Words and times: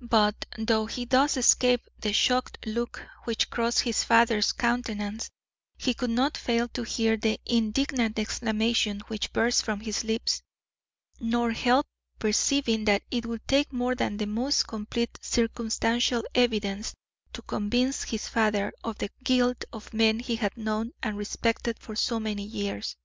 But 0.00 0.46
though 0.56 0.86
he 0.86 1.04
thus 1.04 1.36
escaped 1.36 1.86
the 2.00 2.14
shocked 2.14 2.56
look 2.66 3.06
which 3.24 3.50
crossed 3.50 3.80
his 3.80 4.02
father's 4.02 4.50
countenance, 4.50 5.28
he 5.76 5.92
could 5.92 6.08
not 6.08 6.38
fail 6.38 6.68
to 6.68 6.84
hear 6.84 7.18
the 7.18 7.38
indignant 7.44 8.18
exclamation 8.18 9.00
which 9.08 9.30
burst 9.34 9.62
from 9.62 9.80
his 9.80 10.04
lips, 10.04 10.40
nor 11.20 11.50
help 11.52 11.86
perceiving 12.18 12.86
that 12.86 13.02
it 13.10 13.26
would 13.26 13.46
take 13.46 13.70
more 13.74 13.94
than 13.94 14.16
the 14.16 14.26
most 14.26 14.66
complete 14.66 15.18
circumstantial 15.20 16.24
evidence 16.34 16.94
to 17.34 17.42
convince 17.42 18.04
his 18.04 18.26
father 18.28 18.72
of 18.82 18.96
the 18.96 19.10
guilt 19.22 19.66
of 19.70 19.92
men 19.92 20.18
he 20.20 20.36
had 20.36 20.56
known 20.56 20.92
and 21.02 21.18
respected 21.18 21.78
for 21.78 21.94
so 21.94 22.18
many 22.18 22.42
years. 22.44 22.96